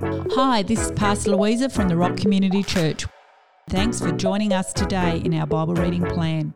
Hi, 0.00 0.62
this 0.62 0.78
is 0.80 0.92
Pastor 0.92 1.32
Louisa 1.32 1.68
from 1.68 1.88
the 1.88 1.96
Rock 1.96 2.16
Community 2.16 2.62
Church. 2.62 3.04
Thanks 3.68 4.00
for 4.00 4.12
joining 4.12 4.52
us 4.52 4.72
today 4.72 5.20
in 5.24 5.34
our 5.34 5.46
Bible 5.46 5.74
reading 5.74 6.04
plan. 6.04 6.54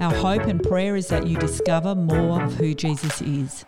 Our 0.00 0.14
hope 0.14 0.44
and 0.44 0.62
prayer 0.62 0.96
is 0.96 1.08
that 1.08 1.26
you 1.26 1.36
discover 1.36 1.94
more 1.94 2.42
of 2.42 2.54
who 2.54 2.72
Jesus 2.72 3.20
is. 3.20 3.66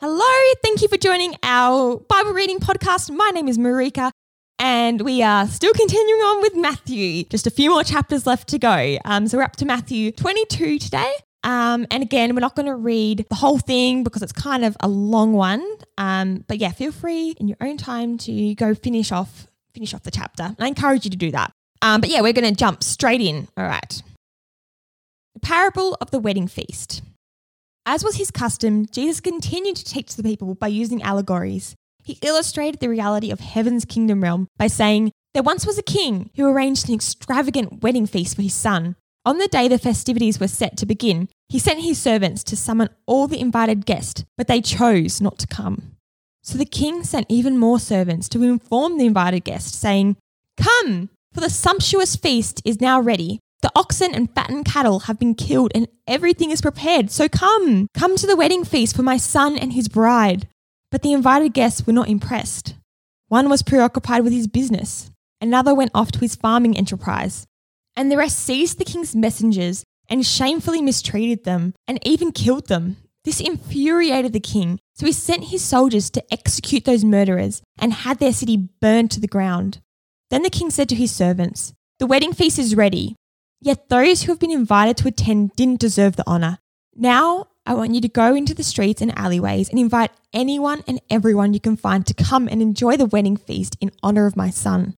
Hello, 0.00 0.52
thank 0.64 0.82
you 0.82 0.88
for 0.88 0.96
joining 0.96 1.36
our 1.44 1.98
Bible 2.08 2.32
reading 2.32 2.58
podcast. 2.58 3.12
My 3.12 3.30
name 3.30 3.46
is 3.46 3.56
Marika, 3.56 4.10
and 4.58 5.00
we 5.00 5.22
are 5.22 5.46
still 5.46 5.72
continuing 5.74 6.22
on 6.22 6.42
with 6.42 6.56
Matthew. 6.56 7.22
Just 7.22 7.46
a 7.46 7.50
few 7.50 7.70
more 7.70 7.84
chapters 7.84 8.26
left 8.26 8.48
to 8.48 8.58
go. 8.58 8.98
Um, 9.04 9.28
so 9.28 9.38
we're 9.38 9.44
up 9.44 9.54
to 9.56 9.64
Matthew 9.64 10.10
22 10.10 10.80
today. 10.80 11.12
Um, 11.42 11.86
and 11.90 12.02
again, 12.02 12.34
we're 12.34 12.40
not 12.40 12.54
going 12.54 12.66
to 12.66 12.74
read 12.74 13.26
the 13.28 13.34
whole 13.34 13.58
thing 13.58 14.04
because 14.04 14.22
it's 14.22 14.32
kind 14.32 14.64
of 14.64 14.76
a 14.80 14.88
long 14.88 15.32
one. 15.32 15.66
Um, 15.96 16.44
but 16.46 16.58
yeah, 16.58 16.70
feel 16.70 16.92
free 16.92 17.34
in 17.38 17.48
your 17.48 17.56
own 17.60 17.76
time 17.76 18.18
to 18.18 18.54
go 18.54 18.74
finish 18.74 19.10
off 19.12 19.46
finish 19.72 19.94
off 19.94 20.02
the 20.02 20.10
chapter. 20.10 20.42
And 20.42 20.56
I 20.58 20.66
encourage 20.66 21.04
you 21.04 21.10
to 21.12 21.16
do 21.16 21.30
that. 21.30 21.52
Um, 21.82 22.00
but 22.00 22.10
yeah, 22.10 22.20
we're 22.20 22.32
going 22.32 22.48
to 22.48 22.54
jump 22.54 22.82
straight 22.82 23.20
in. 23.20 23.48
All 23.56 23.64
right. 23.64 24.02
The 25.34 25.40
parable 25.40 25.96
of 26.00 26.10
the 26.10 26.18
wedding 26.18 26.48
feast. 26.48 27.02
As 27.86 28.04
was 28.04 28.16
his 28.16 28.30
custom, 28.30 28.86
Jesus 28.86 29.20
continued 29.20 29.76
to 29.76 29.84
teach 29.84 30.16
the 30.16 30.22
people 30.22 30.54
by 30.54 30.68
using 30.68 31.02
allegories. 31.02 31.74
He 32.04 32.18
illustrated 32.22 32.80
the 32.80 32.88
reality 32.88 33.30
of 33.30 33.40
heaven's 33.40 33.84
kingdom 33.84 34.22
realm 34.22 34.48
by 34.58 34.66
saying, 34.66 35.12
There 35.34 35.42
once 35.42 35.66
was 35.66 35.78
a 35.78 35.82
king 35.82 36.30
who 36.36 36.48
arranged 36.48 36.88
an 36.88 36.94
extravagant 36.94 37.82
wedding 37.82 38.06
feast 38.06 38.36
for 38.36 38.42
his 38.42 38.54
son. 38.54 38.96
On 39.26 39.36
the 39.36 39.48
day 39.48 39.68
the 39.68 39.78
festivities 39.78 40.40
were 40.40 40.48
set 40.48 40.78
to 40.78 40.86
begin, 40.86 41.28
he 41.50 41.58
sent 41.58 41.82
his 41.82 41.98
servants 41.98 42.42
to 42.44 42.56
summon 42.56 42.88
all 43.06 43.26
the 43.26 43.38
invited 43.38 43.84
guests, 43.84 44.24
but 44.38 44.46
they 44.46 44.62
chose 44.62 45.20
not 45.20 45.38
to 45.40 45.46
come. 45.46 45.96
So 46.42 46.56
the 46.56 46.64
king 46.64 47.04
sent 47.04 47.26
even 47.28 47.58
more 47.58 47.78
servants 47.78 48.30
to 48.30 48.42
inform 48.42 48.96
the 48.96 49.04
invited 49.04 49.44
guests, 49.44 49.76
saying, 49.76 50.16
Come, 50.56 51.10
for 51.34 51.40
the 51.40 51.50
sumptuous 51.50 52.16
feast 52.16 52.62
is 52.64 52.80
now 52.80 52.98
ready. 52.98 53.40
The 53.60 53.70
oxen 53.76 54.14
and 54.14 54.34
fattened 54.34 54.64
cattle 54.64 55.00
have 55.00 55.18
been 55.18 55.34
killed 55.34 55.72
and 55.74 55.86
everything 56.06 56.50
is 56.50 56.62
prepared. 56.62 57.10
So 57.10 57.28
come, 57.28 57.88
come 57.92 58.16
to 58.16 58.26
the 58.26 58.36
wedding 58.36 58.64
feast 58.64 58.96
for 58.96 59.02
my 59.02 59.18
son 59.18 59.58
and 59.58 59.74
his 59.74 59.88
bride. 59.88 60.48
But 60.90 61.02
the 61.02 61.12
invited 61.12 61.52
guests 61.52 61.86
were 61.86 61.92
not 61.92 62.08
impressed. 62.08 62.74
One 63.28 63.50
was 63.50 63.62
preoccupied 63.62 64.24
with 64.24 64.32
his 64.32 64.48
business, 64.48 65.10
another 65.42 65.74
went 65.74 65.90
off 65.94 66.10
to 66.12 66.20
his 66.20 66.36
farming 66.36 66.76
enterprise 66.78 67.46
and 67.96 68.10
the 68.10 68.16
rest 68.16 68.38
seized 68.38 68.78
the 68.78 68.84
king's 68.84 69.14
messengers 69.14 69.84
and 70.08 70.26
shamefully 70.26 70.82
mistreated 70.82 71.44
them 71.44 71.74
and 71.86 71.98
even 72.06 72.32
killed 72.32 72.68
them. 72.68 72.96
This 73.24 73.40
infuriated 73.40 74.32
the 74.32 74.40
king, 74.40 74.78
so 74.94 75.06
he 75.06 75.12
sent 75.12 75.44
his 75.44 75.62
soldiers 75.62 76.10
to 76.10 76.32
execute 76.32 76.84
those 76.84 77.04
murderers 77.04 77.62
and 77.78 77.92
had 77.92 78.18
their 78.18 78.32
city 78.32 78.56
burned 78.80 79.10
to 79.12 79.20
the 79.20 79.28
ground. 79.28 79.80
Then 80.30 80.42
the 80.42 80.50
king 80.50 80.70
said 80.70 80.88
to 80.88 80.94
his 80.94 81.12
servants, 81.12 81.72
The 81.98 82.06
wedding 82.06 82.32
feast 82.32 82.58
is 82.58 82.74
ready, 82.74 83.16
yet 83.60 83.88
those 83.88 84.22
who 84.22 84.32
have 84.32 84.40
been 84.40 84.50
invited 84.50 84.96
to 84.98 85.08
attend 85.08 85.52
didn't 85.54 85.80
deserve 85.80 86.16
the 86.16 86.26
honour. 86.26 86.58
Now 86.94 87.48
I 87.66 87.74
want 87.74 87.94
you 87.94 88.00
to 88.00 88.08
go 88.08 88.34
into 88.34 88.54
the 88.54 88.62
streets 88.62 89.02
and 89.02 89.16
alleyways 89.16 89.68
and 89.68 89.78
invite 89.78 90.10
anyone 90.32 90.82
and 90.86 91.00
everyone 91.10 91.52
you 91.52 91.60
can 91.60 91.76
find 91.76 92.06
to 92.06 92.14
come 92.14 92.48
and 92.48 92.62
enjoy 92.62 92.96
the 92.96 93.06
wedding 93.06 93.36
feast 93.36 93.76
in 93.80 93.92
honour 94.02 94.26
of 94.26 94.36
my 94.36 94.50
son. 94.50 94.94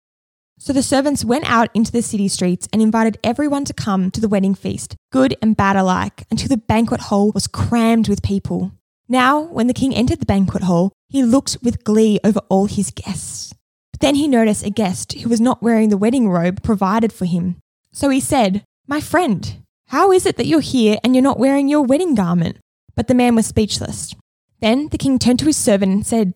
So 0.64 0.74
the 0.74 0.84
servants 0.84 1.26
went 1.26 1.50
out 1.50 1.70
into 1.74 1.92
the 1.92 2.04
city 2.04 2.28
streets 2.28 2.70
and 2.72 2.84
invited 2.84 3.18
everyone 3.24 3.66
to 3.66 3.74
come 3.74 4.12
to 4.12 4.22
the 4.22 4.28
wedding 4.28 4.54
feast, 4.54 4.96
good 5.12 5.36
and 5.42 5.58
bad 5.58 5.76
alike, 5.76 6.24
until 6.30 6.50
the 6.50 6.58
banquet 6.58 7.02
hall 7.02 7.32
was 7.32 7.48
crammed 7.48 8.08
with 8.08 8.22
people. 8.22 8.72
Now, 9.10 9.42
when 9.42 9.66
the 9.66 9.74
king 9.74 9.96
entered 9.96 10.20
the 10.20 10.26
banquet 10.28 10.62
hall, 10.62 10.92
he 11.10 11.24
looked 11.24 11.58
with 11.64 11.84
glee 11.84 12.20
over 12.24 12.42
all 12.48 12.68
his 12.68 12.92
guests. 12.92 13.56
But 13.92 14.02
then 14.02 14.14
he 14.14 14.28
noticed 14.28 14.64
a 14.64 14.70
guest 14.70 15.14
who 15.14 15.30
was 15.30 15.42
not 15.42 15.64
wearing 15.64 15.90
the 15.90 15.98
wedding 15.98 16.30
robe 16.30 16.62
provided 16.62 17.12
for 17.12 17.26
him. 17.26 17.56
So 17.92 18.10
he 18.10 18.20
said, 18.20 18.64
My 18.86 19.02
friend, 19.02 19.64
how 19.88 20.12
is 20.12 20.28
it 20.28 20.38
that 20.38 20.46
you're 20.46 20.60
here 20.60 21.00
and 21.04 21.16
you're 21.16 21.24
not 21.24 21.40
wearing 21.40 21.70
your 21.70 21.82
wedding 21.82 22.14
garment? 22.14 22.58
But 22.96 23.08
the 23.08 23.16
man 23.16 23.34
was 23.34 23.48
speechless. 23.48 24.14
Then 24.60 24.90
the 24.90 25.00
king 25.00 25.18
turned 25.18 25.40
to 25.40 25.46
his 25.46 25.58
servant 25.58 25.92
and 25.92 26.06
said, 26.06 26.36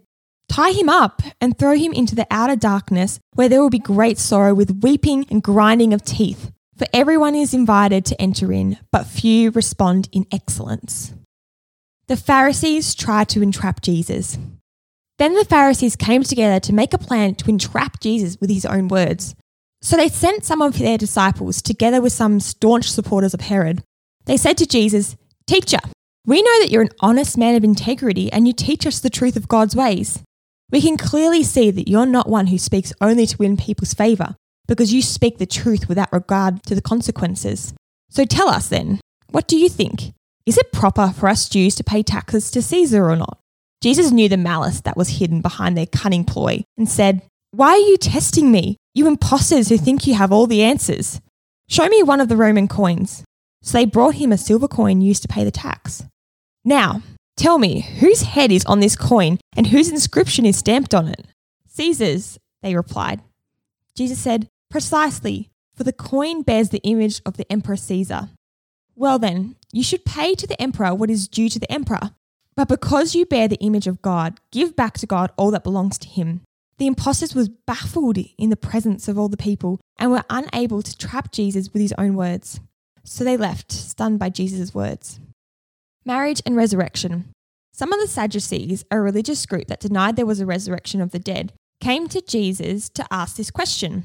Tie 0.56 0.72
him 0.72 0.88
up 0.88 1.22
and 1.42 1.60
throw 1.60 1.76
him 1.76 1.92
into 1.92 2.16
the 2.16 2.26
outer 2.32 2.56
darkness, 2.56 3.20
where 3.34 3.50
there 3.50 3.60
will 3.60 3.70
be 3.70 3.78
great 3.78 4.18
sorrow 4.18 4.54
with 4.54 4.80
weeping 4.82 5.26
and 5.30 5.44
grinding 5.44 5.94
of 5.94 6.06
teeth. 6.06 6.50
For 6.78 6.88
everyone 6.94 7.36
is 7.36 7.54
invited 7.54 8.06
to 8.06 8.22
enter 8.22 8.54
in, 8.54 8.78
but 8.90 9.06
few 9.06 9.52
respond 9.52 10.08
in 10.14 10.26
excellence. 10.32 11.14
The 12.08 12.16
Pharisees 12.16 12.96
tried 12.96 13.28
to 13.30 13.42
entrap 13.42 13.82
Jesus. 13.82 14.38
Then 15.18 15.34
the 15.34 15.44
Pharisees 15.44 15.98
came 15.98 16.24
together 16.24 16.62
to 16.62 16.74
make 16.74 16.94
a 16.94 16.98
plan 16.98 17.36
to 17.36 17.50
entrap 17.50 18.00
Jesus 18.00 18.38
with 18.40 18.50
his 18.50 18.66
own 18.66 18.88
words. 18.88 19.36
So 19.82 19.98
they 19.98 20.08
sent 20.08 20.46
some 20.46 20.62
of 20.62 20.80
their 20.80 20.98
disciples 20.98 21.62
together 21.62 22.00
with 22.00 22.14
some 22.14 22.40
staunch 22.40 22.90
supporters 22.90 23.34
of 23.34 23.42
Herod. 23.42 23.84
They 24.24 24.38
said 24.38 24.58
to 24.60 24.66
Jesus, 24.66 25.18
Teacher, 25.48 25.80
we 26.26 26.42
know 26.42 26.60
that 26.62 26.72
you're 26.72 26.82
an 26.82 26.96
honest 27.02 27.38
man 27.38 27.56
of 27.56 27.66
integrity 27.66 28.32
and 28.32 28.48
you 28.48 28.54
teach 28.54 28.88
us 28.88 29.02
the 29.02 29.10
truth 29.10 29.36
of 29.36 29.50
God's 29.50 29.76
ways. 29.76 30.24
We 30.72 30.82
can 30.82 30.98
clearly 30.98 31.44
see 31.44 31.72
that 31.72 31.88
you're 31.88 32.06
not 32.06 32.30
one 32.30 32.48
who 32.48 32.58
speaks 32.58 32.94
only 33.00 33.26
to 33.28 33.38
win 33.38 33.58
people's 33.58 33.94
favour, 33.94 34.36
because 34.68 34.94
you 34.94 35.02
speak 35.02 35.38
the 35.38 35.46
truth 35.46 35.88
without 35.88 36.12
regard 36.12 36.64
to 36.64 36.76
the 36.76 36.82
consequences. 36.82 37.74
So 38.10 38.26
tell 38.26 38.50
us 38.50 38.68
then, 38.70 39.00
what 39.30 39.48
do 39.48 39.58
you 39.58 39.70
think? 39.70 40.14
Is 40.46 40.58
it 40.58 40.72
proper 40.72 41.10
for 41.10 41.28
us 41.28 41.50
Jews 41.50 41.76
to 41.76 41.84
pay 41.84 42.04
taxes 42.04 42.52
to 42.52 42.62
Caesar 42.62 43.10
or 43.10 43.16
not? 43.16 43.40
Jesus 43.82 44.12
knew 44.12 44.30
the 44.30 44.38
malice 44.38 44.82
that 44.82 44.98
was 44.98 45.20
hidden 45.20 45.42
behind 45.42 45.78
their 45.78 45.86
cunning 45.86 46.24
ploy 46.24 46.64
and 46.78 46.90
said, 46.90 47.22
Why 47.52 47.72
are 47.72 47.78
you 47.78 47.98
testing 47.98 48.52
me, 48.52 48.78
you 48.94 49.08
impostors 49.08 49.70
who 49.70 49.78
think 49.78 50.08
you 50.08 50.16
have 50.16 50.32
all 50.32 50.48
the 50.48 50.64
answers? 50.64 51.20
Show 51.68 51.88
me 51.88 52.04
one 52.04 52.22
of 52.22 52.30
the 52.30 52.38
Roman 52.38 52.68
coins. 52.68 53.24
So 53.62 53.78
they 53.78 53.86
brought 53.86 54.16
him 54.16 54.32
a 54.32 54.38
silver 54.38 54.68
coin 54.68 55.02
used 55.02 55.24
to 55.24 55.28
pay 55.28 55.44
the 55.44 55.52
tax. 55.52 56.04
Now, 56.64 57.02
Tell 57.38 57.58
me, 57.58 57.82
whose 57.82 58.22
head 58.22 58.52
is 58.52 58.66
on 58.66 58.80
this 58.80 58.96
coin 58.96 59.40
and 59.56 59.68
whose 59.68 59.90
inscription 59.90 60.46
is 60.46 60.58
stamped 60.58 60.94
on 60.94 61.08
it? 61.08 61.26
Caesar's, 61.68 62.40
they 62.62 62.76
replied. 62.76 63.22
Jesus 63.96 64.20
said, 64.20 64.48
Precisely, 64.70 65.50
for 65.76 65.84
the 65.84 65.94
coin 65.94 66.42
bears 66.42 66.70
the 66.70 66.84
image 66.84 67.22
of 67.26 67.38
the 67.38 67.50
Emperor 67.52 67.76
Caesar. 67.76 68.30
Well 68.96 69.20
then, 69.20 69.56
you 69.74 69.84
should 69.84 70.06
pay 70.06 70.36
to 70.36 70.48
the 70.48 70.62
emperor 70.62 70.96
what 70.96 71.10
is 71.10 71.28
due 71.28 71.50
to 71.50 71.60
the 71.60 71.72
emperor. 71.72 72.12
But 72.56 72.70
because 72.70 73.14
you 73.14 73.26
bear 73.26 73.50
the 73.50 73.60
image 73.60 73.88
of 73.88 74.02
God, 74.02 74.40
give 74.52 74.76
back 74.76 74.98
to 75.00 75.06
God 75.06 75.32
all 75.36 75.52
that 75.52 75.64
belongs 75.64 75.98
to 76.00 76.08
him. 76.08 76.42
The 76.78 76.88
impostors 76.88 77.36
was 77.36 77.50
baffled 77.50 78.18
in 78.38 78.50
the 78.50 78.58
presence 78.58 79.08
of 79.08 79.18
all 79.18 79.28
the 79.28 79.38
people 79.38 79.80
and 79.98 80.12
were 80.12 80.24
unable 80.30 80.82
to 80.82 80.98
trap 80.98 81.32
Jesus 81.32 81.72
with 81.74 81.82
his 81.82 81.94
own 81.98 82.16
words. 82.16 82.62
So 83.04 83.24
they 83.24 83.38
left, 83.38 83.72
stunned 83.72 84.20
by 84.20 84.30
Jesus' 84.30 84.74
words. 84.74 85.20
Marriage 86.08 86.40
and 86.46 86.56
resurrection. 86.56 87.32
Some 87.74 87.92
of 87.92 88.00
the 88.00 88.08
Sadducees, 88.08 88.86
a 88.92 89.00
religious 89.00 89.44
group 89.48 89.66
that 89.70 89.80
denied 89.80 90.16
there 90.16 90.26
was 90.28 90.40
a 90.40 90.46
resurrection 90.46 91.02
of 91.02 91.10
the 91.10 91.18
dead, 91.18 91.52
came 91.82 92.08
to 92.10 92.22
Jesus 92.22 92.90
to 92.90 93.08
ask 93.10 93.38
this 93.38 93.50
question 93.50 94.04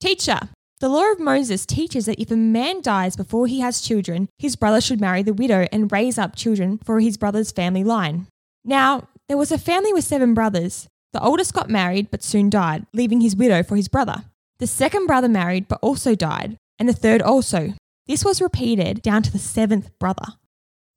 Teacher, 0.00 0.40
the 0.80 0.88
law 0.88 1.12
of 1.12 1.20
Moses 1.20 1.64
teaches 1.64 2.06
that 2.06 2.20
if 2.20 2.32
a 2.32 2.36
man 2.36 2.82
dies 2.82 3.14
before 3.14 3.46
he 3.46 3.60
has 3.60 3.80
children, 3.80 4.28
his 4.40 4.56
brother 4.56 4.80
should 4.80 5.00
marry 5.00 5.22
the 5.22 5.32
widow 5.32 5.68
and 5.70 5.92
raise 5.92 6.18
up 6.18 6.34
children 6.34 6.78
for 6.84 6.98
his 6.98 7.16
brother's 7.16 7.52
family 7.52 7.84
line. 7.84 8.26
Now, 8.64 9.06
there 9.28 9.38
was 9.38 9.52
a 9.52 9.58
family 9.58 9.92
with 9.92 10.02
seven 10.02 10.34
brothers. 10.34 10.88
The 11.12 11.22
oldest 11.22 11.54
got 11.54 11.70
married 11.70 12.10
but 12.10 12.24
soon 12.24 12.50
died, 12.50 12.86
leaving 12.92 13.20
his 13.20 13.36
widow 13.36 13.62
for 13.62 13.76
his 13.76 13.86
brother. 13.86 14.24
The 14.58 14.66
second 14.66 15.06
brother 15.06 15.28
married 15.28 15.68
but 15.68 15.78
also 15.80 16.16
died, 16.16 16.56
and 16.76 16.88
the 16.88 16.92
third 16.92 17.22
also. 17.22 17.74
This 18.08 18.24
was 18.24 18.42
repeated 18.42 19.00
down 19.00 19.22
to 19.22 19.30
the 19.30 19.38
seventh 19.38 19.96
brother 20.00 20.26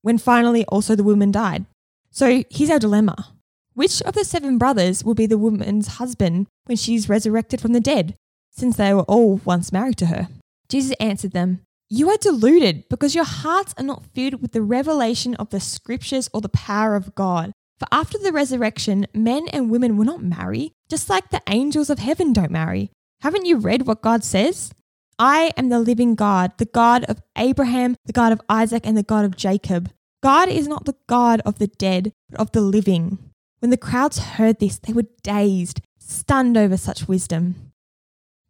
when 0.02 0.18
finally 0.18 0.66
also 0.66 0.96
the 0.96 1.04
woman 1.04 1.32
died. 1.32 1.66
So 2.12 2.44
here's 2.50 2.70
our 2.70 2.80
dilemma. 2.80 3.34
Which 3.74 4.02
of 4.02 4.14
the 4.14 4.26
seven 4.26 4.58
brothers 4.58 5.04
will 5.04 5.16
be 5.16 5.26
the 5.26 5.38
woman's 5.38 6.00
husband 6.00 6.48
when 6.66 6.76
she's 6.78 7.08
resurrected 7.08 7.62
from 7.62 7.74
the 7.74 7.80
dead, 7.80 8.16
since 8.52 8.78
they 8.78 8.94
were 8.94 9.04
all 9.04 9.38
once 9.46 9.72
married 9.72 9.98
to 10.00 10.08
her? 10.08 10.28
Jesus 10.68 10.96
answered 11.00 11.32
them, 11.32 11.62
You 11.90 12.10
are 12.10 12.18
deluded 12.18 12.90
because 12.90 13.16
your 13.16 13.26
hearts 13.26 13.74
are 13.78 13.84
not 13.84 14.06
filled 14.14 14.42
with 14.42 14.52
the 14.52 14.62
revelation 14.62 15.36
of 15.36 15.50
the 15.50 15.60
scriptures 15.60 16.30
or 16.34 16.42
the 16.42 16.50
power 16.50 16.96
of 16.96 17.16
God. 17.16 17.52
For 17.80 17.88
after 17.92 18.18
the 18.18 18.34
resurrection, 18.34 19.08
men 19.14 19.48
and 19.54 19.70
women 19.70 19.96
will 19.96 20.06
not 20.06 20.22
marry, 20.22 20.74
just 20.90 21.10
like 21.10 21.30
the 21.30 21.42
angels 21.48 21.90
of 21.90 22.00
heaven 22.00 22.34
don't 22.34 22.52
marry. 22.52 22.92
Haven't 23.22 23.46
you 23.46 23.58
read 23.58 23.88
what 23.88 24.02
God 24.02 24.24
says? 24.24 24.74
I 25.22 25.52
am 25.58 25.68
the 25.68 25.82
living 25.82 26.16
God, 26.16 26.54
the 26.58 26.66
God 26.66 27.04
of 27.04 27.22
Abraham, 27.38 27.98
the 28.06 28.14
God 28.14 28.32
of 28.32 28.40
Isaac, 28.48 28.88
and 28.88 28.96
the 28.96 29.04
God 29.04 29.26
of 29.26 29.36
Jacob. 29.36 29.92
God 30.24 30.48
is 30.48 30.66
not 30.66 30.86
the 30.86 30.96
God 31.08 31.42
of 31.46 31.60
the 31.60 31.68
dead, 31.68 32.14
but 32.30 32.40
of 32.40 32.54
the 32.54 32.62
living. 32.62 33.18
When 33.60 33.70
the 33.70 33.78
crowds 33.78 34.20
heard 34.20 34.60
this, 34.60 34.80
they 34.80 34.94
were 34.94 35.08
dazed, 35.22 35.82
stunned 36.00 36.58
over 36.58 36.78
such 36.78 37.10
wisdom. 37.10 37.74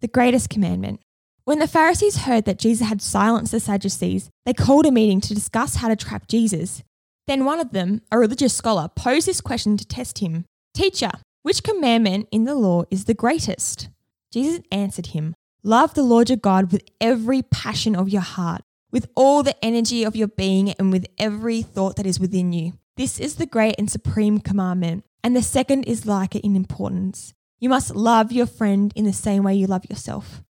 The 0.01 0.07
greatest 0.07 0.51
commandment. 0.51 1.01
When 1.43 1.57
the 1.57 1.67
Pharisees 1.67 2.17
heard 2.17 2.45
that 2.45 2.59
Jesus 2.59 2.87
had 2.87 3.01
silenced 3.01 3.51
the 3.51 3.59
Sadducees, 3.59 4.29
they 4.45 4.53
called 4.53 4.85
a 4.85 4.91
meeting 4.91 5.21
to 5.21 5.33
discuss 5.33 5.77
how 5.77 5.87
to 5.87 5.95
trap 5.95 6.27
Jesus. 6.27 6.83
Then 7.25 7.45
one 7.45 7.59
of 7.59 7.71
them, 7.71 8.03
a 8.11 8.19
religious 8.19 8.53
scholar, 8.53 8.89
posed 8.95 9.27
this 9.27 9.41
question 9.41 9.75
to 9.77 9.87
test 9.87 10.19
him 10.19 10.45
Teacher, 10.75 11.11
which 11.41 11.63
commandment 11.63 12.27
in 12.31 12.43
the 12.43 12.53
law 12.53 12.83
is 12.91 13.05
the 13.05 13.15
greatest? 13.15 13.89
Jesus 14.31 14.61
answered 14.71 15.07
him 15.07 15.33
Love 15.63 15.93
the 15.93 16.03
Lord 16.03 16.29
your 16.29 16.37
God 16.37 16.71
with 16.71 16.85
every 17.01 17.41
passion 17.41 17.93
of 17.93 18.07
your 18.07 18.21
heart, 18.21 18.61
with 18.93 19.09
all 19.13 19.43
the 19.43 19.61
energy 19.63 20.05
of 20.05 20.15
your 20.15 20.29
being, 20.29 20.71
and 20.71 20.89
with 20.89 21.05
every 21.17 21.61
thought 21.61 21.97
that 21.97 22.05
is 22.05 22.17
within 22.17 22.53
you. 22.53 22.71
This 22.95 23.19
is 23.19 23.35
the 23.35 23.45
great 23.45 23.75
and 23.77 23.91
supreme 23.91 24.39
commandment. 24.39 25.03
And 25.21 25.35
the 25.35 25.41
second 25.41 25.83
is 25.83 26.05
like 26.05 26.33
it 26.33 26.45
in 26.45 26.55
importance. 26.55 27.33
You 27.59 27.67
must 27.67 27.93
love 27.93 28.31
your 28.31 28.45
friend 28.45 28.93
in 28.95 29.03
the 29.03 29.11
same 29.11 29.43
way 29.43 29.53
you 29.53 29.67
love 29.67 29.83
yourself. 29.89 30.41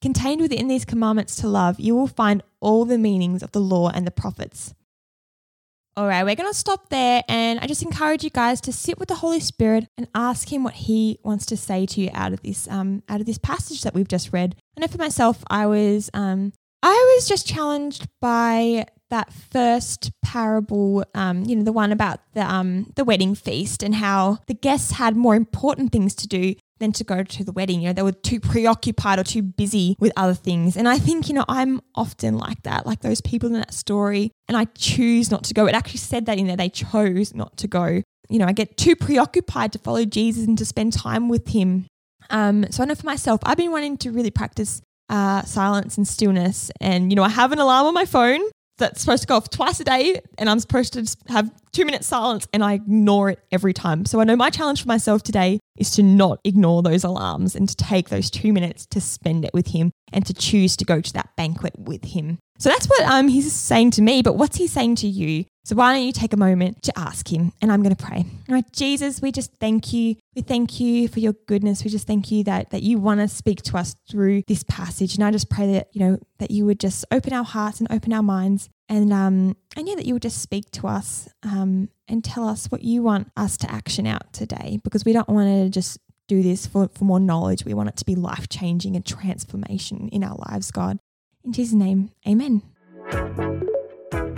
Contained 0.00 0.40
within 0.40 0.68
these 0.68 0.86
commandments 0.86 1.36
to 1.36 1.48
love, 1.48 1.78
you 1.78 1.94
will 1.94 2.06
find 2.06 2.42
all 2.60 2.86
the 2.86 2.96
meanings 2.96 3.42
of 3.42 3.52
the 3.52 3.60
law 3.60 3.90
and 3.90 4.06
the 4.06 4.10
prophets. 4.10 4.74
All 5.98 6.06
right, 6.06 6.24
we're 6.24 6.34
going 6.34 6.50
to 6.50 6.58
stop 6.58 6.90
there. 6.90 7.22
And 7.26 7.58
I 7.58 7.66
just 7.66 7.82
encourage 7.82 8.22
you 8.22 8.28
guys 8.28 8.60
to 8.62 8.72
sit 8.72 8.98
with 8.98 9.08
the 9.08 9.14
Holy 9.14 9.40
Spirit 9.40 9.88
and 9.96 10.06
ask 10.14 10.52
Him 10.52 10.62
what 10.62 10.74
He 10.74 11.18
wants 11.24 11.46
to 11.46 11.56
say 11.56 11.86
to 11.86 12.00
you 12.02 12.10
out 12.12 12.34
of 12.34 12.42
this, 12.42 12.68
um, 12.68 13.02
out 13.08 13.20
of 13.20 13.26
this 13.26 13.38
passage 13.38 13.80
that 13.82 13.94
we've 13.94 14.06
just 14.06 14.30
read. 14.30 14.56
I 14.76 14.82
know 14.82 14.88
for 14.88 14.98
myself, 14.98 15.42
I 15.48 15.64
was, 15.66 16.10
um, 16.12 16.52
I 16.82 17.14
was 17.16 17.26
just 17.26 17.46
challenged 17.46 18.06
by 18.20 18.84
that 19.08 19.32
first 19.32 20.10
parable, 20.22 21.02
um, 21.14 21.44
you 21.44 21.56
know, 21.56 21.62
the 21.62 21.72
one 21.72 21.92
about 21.92 22.20
the 22.34 22.42
um, 22.42 22.92
the 22.96 23.04
wedding 23.04 23.34
feast 23.34 23.82
and 23.82 23.94
how 23.94 24.38
the 24.48 24.54
guests 24.54 24.92
had 24.92 25.16
more 25.16 25.34
important 25.34 25.92
things 25.92 26.14
to 26.16 26.26
do 26.26 26.54
than 26.78 26.92
to 26.92 27.04
go 27.04 27.22
to 27.22 27.44
the 27.44 27.52
wedding. 27.52 27.80
You 27.80 27.88
know, 27.88 27.92
they 27.92 28.02
were 28.02 28.12
too 28.12 28.40
preoccupied 28.40 29.18
or 29.18 29.24
too 29.24 29.42
busy 29.42 29.96
with 29.98 30.12
other 30.16 30.34
things. 30.34 30.76
And 30.76 30.88
I 30.88 30.98
think, 30.98 31.28
you 31.28 31.34
know, 31.34 31.44
I'm 31.48 31.80
often 31.94 32.36
like 32.36 32.62
that, 32.62 32.86
like 32.86 33.00
those 33.00 33.20
people 33.20 33.48
in 33.48 33.54
that 33.54 33.74
story, 33.74 34.30
and 34.48 34.56
I 34.56 34.66
choose 34.76 35.30
not 35.30 35.44
to 35.44 35.54
go. 35.54 35.66
It 35.66 35.74
actually 35.74 35.98
said 35.98 36.26
that 36.26 36.38
in 36.38 36.46
there, 36.46 36.56
they 36.56 36.68
chose 36.68 37.34
not 37.34 37.56
to 37.58 37.68
go. 37.68 38.02
You 38.28 38.38
know, 38.38 38.46
I 38.46 38.52
get 38.52 38.76
too 38.76 38.96
preoccupied 38.96 39.72
to 39.72 39.78
follow 39.78 40.04
Jesus 40.04 40.46
and 40.46 40.58
to 40.58 40.64
spend 40.64 40.92
time 40.92 41.28
with 41.28 41.48
him. 41.48 41.86
Um, 42.30 42.66
so 42.70 42.82
I 42.82 42.86
know 42.86 42.94
for 42.94 43.06
myself, 43.06 43.40
I've 43.44 43.56
been 43.56 43.70
wanting 43.70 43.96
to 43.98 44.10
really 44.10 44.30
practice 44.30 44.82
uh, 45.08 45.42
silence 45.42 45.96
and 45.96 46.06
stillness. 46.06 46.70
And, 46.80 47.12
you 47.12 47.16
know, 47.16 47.22
I 47.22 47.28
have 47.28 47.52
an 47.52 47.60
alarm 47.60 47.86
on 47.86 47.94
my 47.94 48.04
phone 48.04 48.40
that's 48.78 49.00
supposed 49.00 49.22
to 49.22 49.26
go 49.26 49.36
off 49.36 49.48
twice 49.48 49.80
a 49.80 49.84
day 49.84 50.20
and 50.38 50.50
I'm 50.50 50.60
supposed 50.60 50.92
to 50.94 51.16
have 51.32 51.50
two 51.72 51.84
minutes 51.84 52.06
silence 52.06 52.46
and 52.52 52.62
I 52.62 52.74
ignore 52.74 53.30
it 53.30 53.38
every 53.50 53.72
time. 53.72 54.04
So 54.04 54.20
I 54.20 54.24
know 54.24 54.36
my 54.36 54.50
challenge 54.50 54.82
for 54.82 54.88
myself 54.88 55.22
today 55.22 55.60
is 55.76 55.90
to 55.92 56.02
not 56.02 56.40
ignore 56.44 56.82
those 56.82 57.04
alarms 57.04 57.54
and 57.54 57.68
to 57.68 57.76
take 57.76 58.08
those 58.08 58.30
two 58.30 58.52
minutes 58.52 58.86
to 58.86 59.00
spend 59.00 59.44
it 59.44 59.52
with 59.52 59.68
him 59.68 59.92
and 60.12 60.24
to 60.26 60.34
choose 60.34 60.76
to 60.76 60.84
go 60.84 61.00
to 61.00 61.12
that 61.12 61.30
banquet 61.36 61.78
with 61.78 62.04
him. 62.04 62.38
So 62.58 62.70
that's 62.70 62.86
what 62.86 63.02
um, 63.02 63.28
he's 63.28 63.52
saying 63.52 63.92
to 63.92 64.02
me, 64.02 64.22
but 64.22 64.36
what's 64.36 64.56
he 64.56 64.66
saying 64.66 64.96
to 64.96 65.06
you? 65.06 65.44
So 65.64 65.74
why 65.74 65.92
don't 65.92 66.06
you 66.06 66.12
take 66.12 66.32
a 66.32 66.38
moment 66.38 66.82
to 66.84 66.92
ask 66.96 67.30
him? 67.30 67.52
And 67.60 67.72
I'm 67.72 67.82
going 67.82 67.94
to 67.94 68.02
pray. 68.02 68.24
All 68.48 68.54
right, 68.54 68.72
Jesus, 68.72 69.20
we 69.20 69.32
just 69.32 69.52
thank 69.58 69.92
you. 69.92 70.14
We 70.34 70.42
thank 70.42 70.78
you 70.78 71.08
for 71.08 71.20
your 71.20 71.34
goodness. 71.48 71.84
We 71.84 71.90
just 71.90 72.06
thank 72.06 72.30
you 72.30 72.44
that 72.44 72.70
that 72.70 72.82
you 72.82 72.98
want 72.98 73.20
to 73.20 73.28
speak 73.28 73.62
to 73.62 73.76
us 73.76 73.96
through 74.08 74.42
this 74.46 74.62
passage. 74.62 75.16
And 75.16 75.24
I 75.24 75.32
just 75.32 75.50
pray 75.50 75.72
that, 75.72 75.88
you 75.92 76.00
know, 76.00 76.18
that 76.38 76.50
you 76.52 76.64
would 76.66 76.78
just 76.78 77.04
open 77.10 77.32
our 77.32 77.44
hearts 77.44 77.80
and 77.80 77.90
open 77.90 78.12
our 78.12 78.22
minds 78.22 78.70
and 78.88 79.12
um 79.12 79.56
and 79.76 79.88
yeah, 79.88 79.94
that 79.94 80.06
you 80.06 80.14
would 80.14 80.22
just 80.22 80.40
speak 80.40 80.70
to 80.72 80.86
us 80.86 81.28
um 81.42 81.88
and 82.08 82.22
tell 82.22 82.48
us 82.48 82.66
what 82.66 82.82
you 82.82 83.02
want 83.02 83.30
us 83.36 83.56
to 83.58 83.70
action 83.70 84.06
out 84.06 84.32
today 84.32 84.78
because 84.84 85.04
we 85.04 85.12
don't 85.12 85.28
want 85.28 85.48
to 85.48 85.68
just 85.70 85.98
do 86.28 86.42
this 86.42 86.66
for, 86.66 86.88
for 86.88 87.04
more 87.04 87.20
knowledge. 87.20 87.64
We 87.64 87.74
want 87.74 87.88
it 87.88 87.96
to 87.96 88.04
be 88.04 88.14
life 88.14 88.48
changing 88.48 88.96
and 88.96 89.04
transformation 89.04 90.08
in 90.08 90.24
our 90.24 90.36
lives, 90.50 90.70
God. 90.70 90.98
In 91.44 91.52
Jesus' 91.52 91.74
name, 91.74 92.10
amen. 92.26 92.62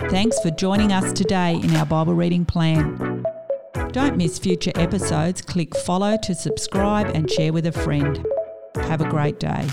Thanks 0.09 0.39
for 0.39 0.51
joining 0.51 0.91
us 0.91 1.11
today 1.13 1.55
in 1.55 1.75
our 1.75 1.85
Bible 1.85 2.13
reading 2.13 2.45
plan. 2.45 3.25
Don't 3.91 4.17
miss 4.17 4.37
future 4.37 4.71
episodes. 4.75 5.41
Click 5.41 5.75
follow 5.75 6.17
to 6.17 6.35
subscribe 6.35 7.07
and 7.15 7.29
share 7.29 7.51
with 7.51 7.65
a 7.65 7.71
friend. 7.71 8.23
Have 8.75 9.01
a 9.01 9.09
great 9.09 9.39
day. 9.39 9.67